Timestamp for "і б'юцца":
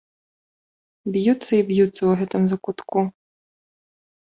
1.59-1.93